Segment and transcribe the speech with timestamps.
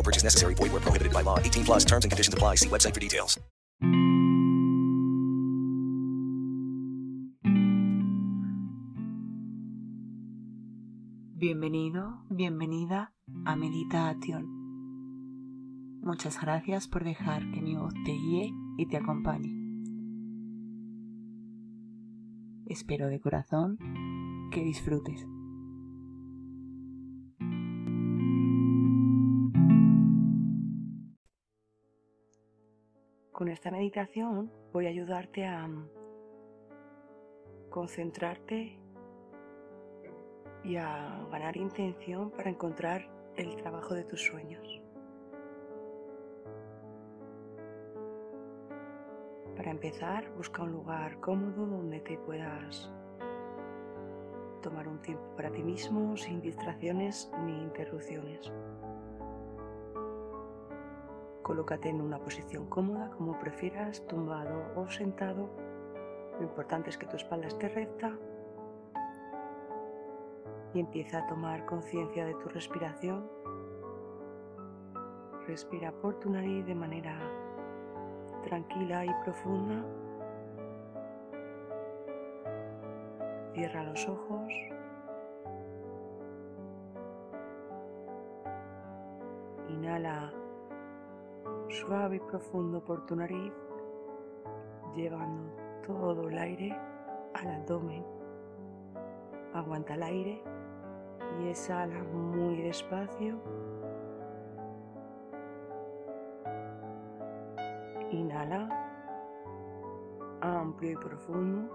[0.00, 0.54] No purchase necessary.
[0.54, 1.38] Void where prohibited by law.
[1.38, 2.56] 18 plus terms and conditions apply.
[2.56, 3.38] See website for details.
[11.36, 13.12] Bienvenido, bienvenida
[13.44, 14.46] a Meditación.
[16.02, 19.50] Muchas gracias por dejar que mi voz te guíe y te acompañe.
[22.66, 23.78] Espero de corazón
[24.50, 25.26] que disfrutes.
[33.40, 35.66] Con esta meditación voy a ayudarte a
[37.70, 38.78] concentrarte
[40.62, 44.82] y a ganar intención para encontrar el trabajo de tus sueños.
[49.56, 52.92] Para empezar, busca un lugar cómodo donde te puedas
[54.60, 58.52] tomar un tiempo para ti mismo sin distracciones ni interrupciones.
[61.50, 65.50] Colócate en una posición cómoda, como prefieras, tumbado o sentado.
[66.38, 68.16] Lo importante es que tu espalda esté recta
[70.72, 73.28] y empieza a tomar conciencia de tu respiración.
[75.48, 77.18] Respira por tu nariz de manera
[78.44, 79.84] tranquila y profunda.
[83.54, 84.52] Cierra los ojos.
[89.68, 90.32] Inhala
[91.70, 93.52] suave y profundo por tu nariz,
[94.94, 95.50] llevando
[95.86, 96.76] todo el aire
[97.34, 98.04] al abdomen.
[99.54, 100.42] Aguanta el aire
[101.40, 103.40] y exhala muy despacio.
[108.10, 108.68] Inhala
[110.40, 111.70] amplio y profundo,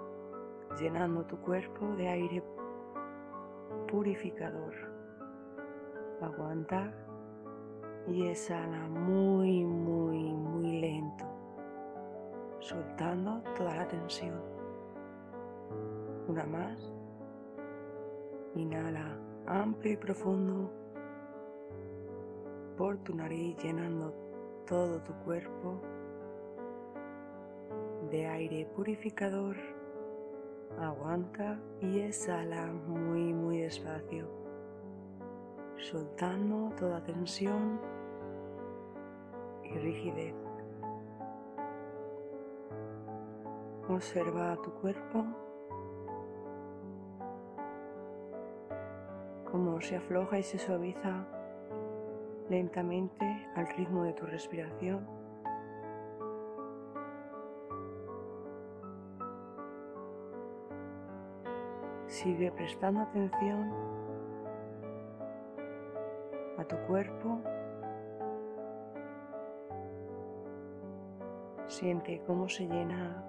[0.79, 2.43] llenando tu cuerpo de aire
[3.87, 4.73] purificador.
[6.21, 6.93] Aguanta
[8.07, 11.25] y exhala muy, muy, muy lento,
[12.59, 14.39] soltando toda la tensión.
[16.27, 16.93] Una más.
[18.55, 19.17] Inhala
[19.47, 20.71] amplio y profundo
[22.77, 24.13] por tu nariz, llenando
[24.65, 25.81] todo tu cuerpo
[28.11, 29.55] de aire purificador.
[30.79, 34.27] Aguanta y exhala muy, muy despacio,
[35.77, 37.79] soltando toda tensión
[39.73, 40.35] y rigidez.
[43.89, 45.25] Observa tu cuerpo,
[49.51, 51.25] cómo se afloja y se suaviza
[52.49, 55.07] lentamente al ritmo de tu respiración.
[62.07, 63.71] Sigue prestando atención
[66.57, 67.39] a tu cuerpo.
[71.77, 73.21] Siente cómo se llena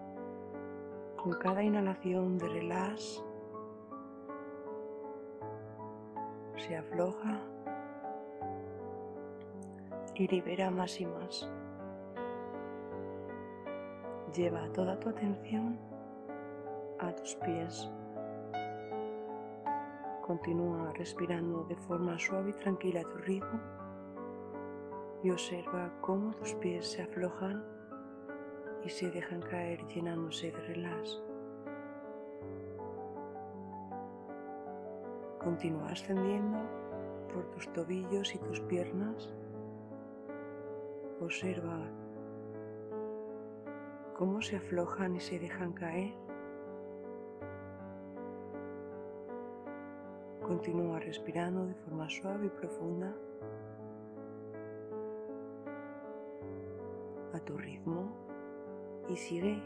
[1.21, 3.25] con cada inhalación de relax.
[6.57, 7.41] Se afloja
[10.15, 11.51] y libera más y más.
[14.33, 15.77] Lleva toda tu atención
[17.01, 17.91] a tus pies.
[20.25, 23.61] Continúa respirando de forma suave y tranquila a tu ritmo
[25.25, 27.76] y observa cómo tus pies se aflojan
[28.87, 31.21] y se dejan caer llenándose de relax.
[35.41, 36.59] Continúa ascendiendo
[37.35, 39.35] por tus tobillos y tus piernas.
[41.21, 41.81] Observa
[44.17, 46.15] cómo se aflojan y se dejan caer.
[50.47, 53.13] Continúa respirando de forma suave y profunda.
[57.33, 58.26] a tu ritmo
[59.09, 59.63] y sigue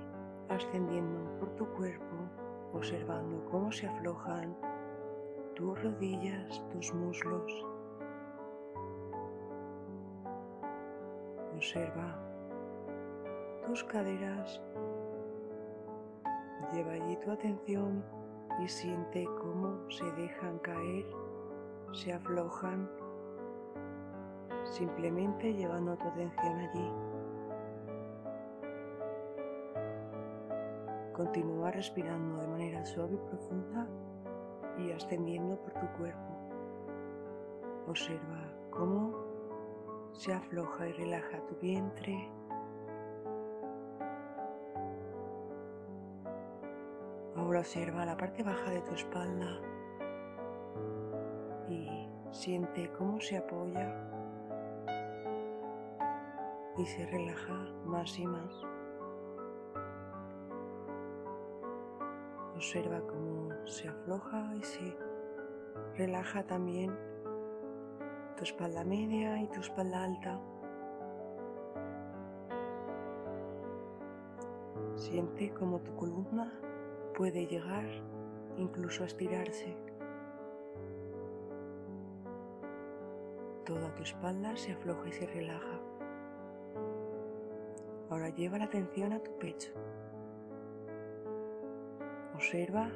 [0.48, 2.16] ascendiendo por tu cuerpo,
[2.72, 4.56] observando cómo se aflojan
[5.54, 7.66] tus rodillas, tus muslos.
[11.54, 12.19] Observa
[13.66, 14.60] tus caderas.
[16.72, 18.04] Lleva allí tu atención
[18.62, 21.06] y siente cómo se dejan caer,
[21.92, 22.88] se aflojan,
[24.64, 27.10] simplemente llevando tu atención allí.
[31.20, 33.87] Continúa respirando de manera suave y profunda
[34.78, 36.32] y ascendiendo por tu cuerpo.
[37.87, 39.14] Observa cómo
[40.14, 42.32] se afloja y relaja tu vientre.
[47.37, 49.61] Ahora observa la parte baja de tu espalda
[51.69, 53.94] y siente cómo se apoya
[56.78, 57.52] y se relaja
[57.84, 58.80] más y más.
[62.61, 64.95] Observa cómo se afloja y se
[65.97, 66.95] relaja también
[68.37, 70.39] tu espalda media y tu espalda alta.
[74.95, 76.53] Siente como tu columna
[77.17, 77.87] puede llegar
[78.59, 79.75] incluso a estirarse.
[83.65, 85.81] Toda tu espalda se afloja y se relaja.
[88.11, 89.73] Ahora lleva la atención a tu pecho.
[92.40, 92.88] Observa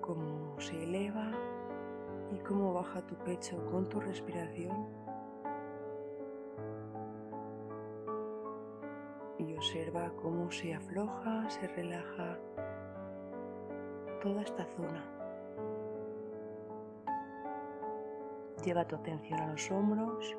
[0.00, 1.30] cómo se eleva
[2.32, 4.88] y cómo baja tu pecho con tu respiración.
[9.38, 12.40] Y observa cómo se afloja, se relaja
[14.20, 15.04] toda esta zona.
[18.64, 20.36] Lleva tu atención a los hombros,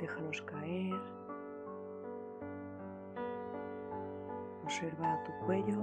[0.00, 1.15] déjalos caer.
[4.66, 5.80] Observa tu cuello,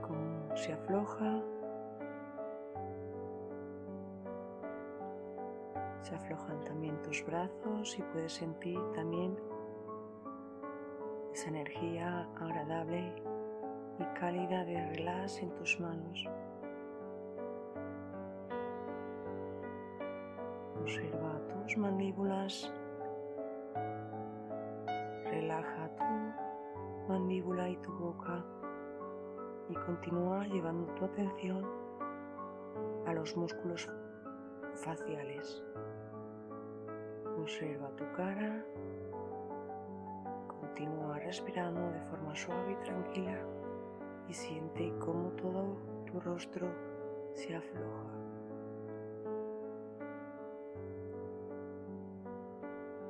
[0.00, 1.42] cómo se afloja.
[6.00, 9.38] Se aflojan también tus brazos y puedes sentir también
[11.34, 13.22] esa energía agradable
[13.98, 16.24] y cálida de relax en tus manos.
[20.80, 22.72] Observa tus mandíbulas.
[27.10, 28.44] Mandíbula y tu boca
[29.68, 31.66] y continúa llevando tu atención
[33.04, 33.90] a los músculos
[34.76, 35.60] faciales.
[37.36, 38.64] Observa tu cara.
[40.60, 43.38] Continúa respirando de forma suave y tranquila
[44.28, 45.76] y siente cómo todo
[46.06, 46.68] tu rostro
[47.34, 48.06] se afloja.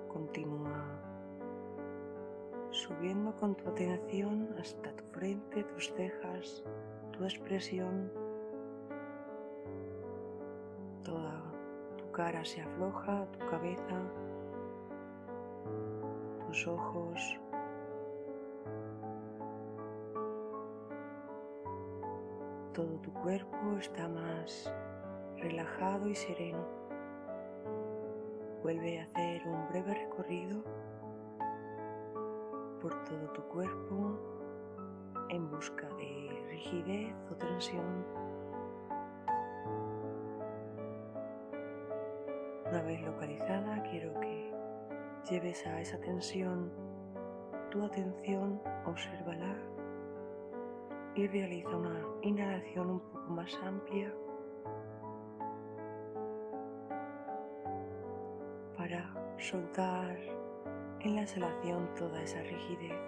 [0.08, 0.99] Continúa
[2.90, 6.64] subiendo con tu atención hasta tu frente, tus cejas,
[7.12, 8.10] tu expresión.
[11.04, 11.40] Toda
[11.96, 14.02] tu cara se afloja, tu cabeza,
[16.46, 17.40] tus ojos.
[22.72, 24.72] Todo tu cuerpo está más
[25.36, 26.66] relajado y sereno.
[28.62, 30.64] Vuelve a hacer un breve recorrido
[32.90, 34.18] por todo tu cuerpo
[35.28, 38.04] en busca de rigidez o tensión.
[42.66, 44.52] Una vez localizada, quiero que
[45.30, 46.72] lleves a esa tensión
[47.70, 49.56] tu atención, obsérvala
[51.14, 54.12] y realiza una inhalación un poco más amplia
[58.76, 60.39] para soltar
[61.02, 62.98] en la exhalación toda esa rigidez.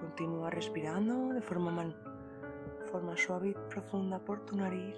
[0.00, 1.94] Continúa respirando de forma,
[2.90, 4.96] forma suave y profunda por tu nariz.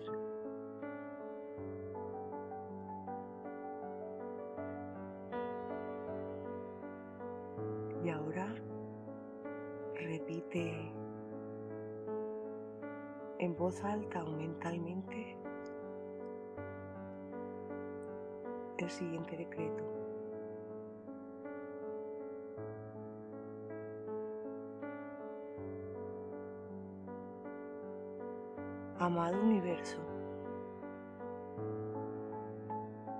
[10.13, 10.93] Repite
[13.39, 15.39] en voz alta o mentalmente
[18.77, 19.85] el siguiente decreto.
[28.99, 29.99] Amado universo,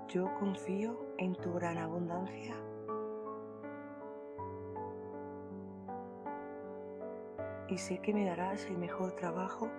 [0.09, 2.55] yo confío en tu gran abundancia
[7.69, 9.69] y sé que me darás el mejor trabajo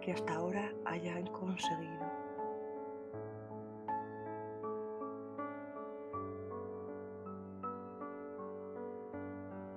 [0.00, 2.06] que hasta ahora hayan conseguido.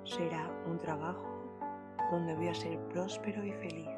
[0.03, 1.27] Será un trabajo
[2.11, 3.89] donde voy a ser próspero y feliz.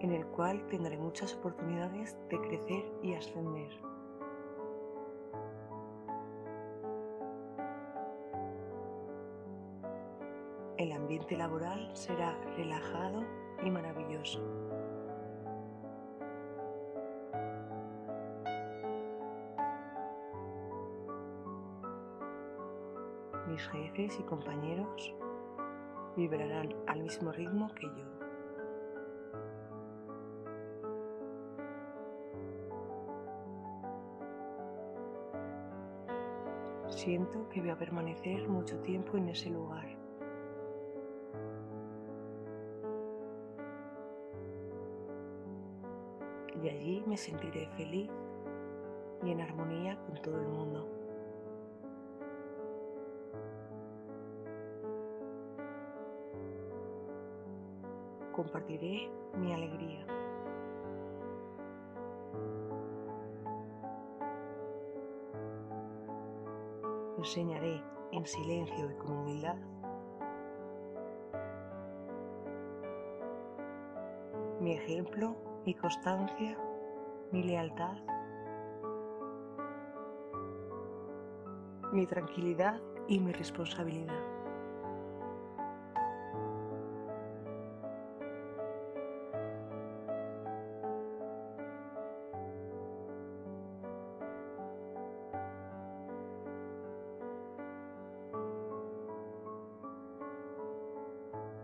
[0.00, 3.87] en el cual tendré muchas oportunidades de crecer y ascender.
[10.78, 13.24] El ambiente laboral será relajado
[13.64, 14.40] y maravilloso.
[23.48, 25.16] Mis jefes y compañeros
[26.16, 28.08] vibrarán al mismo ritmo que yo.
[36.86, 39.97] Siento que voy a permanecer mucho tiempo en ese lugar.
[46.62, 48.10] Y allí me sentiré feliz
[49.22, 50.88] y en armonía con todo el mundo.
[58.32, 60.06] Compartiré mi alegría.
[67.18, 69.56] enseñaré en silencio y con humildad
[74.60, 76.56] mi ejemplo, mi constancia,
[77.32, 77.96] mi lealtad,
[81.92, 84.22] mi tranquilidad y mi responsabilidad.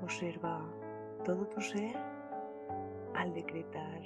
[0.02, 0.60] Observa
[1.24, 2.13] todo tu ser
[3.24, 4.02] al decretar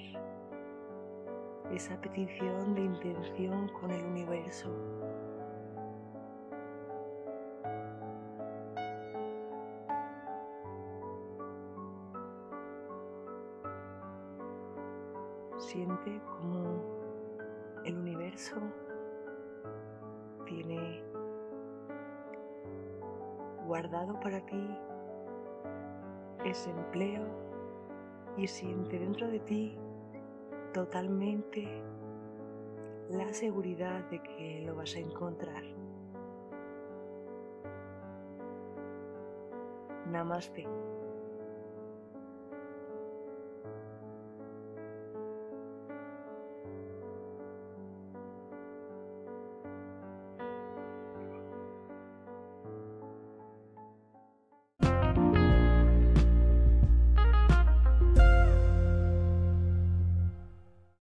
[1.73, 4.69] esa petición de intención con el universo.
[15.57, 18.55] Siente como el universo
[20.45, 21.03] tiene
[23.67, 24.77] guardado para ti
[26.45, 27.48] ese empleo
[28.39, 29.77] y siente dentro de ti
[30.73, 31.67] totalmente
[33.09, 35.63] la seguridad de que lo vas a encontrar.
[40.07, 40.65] Namaste.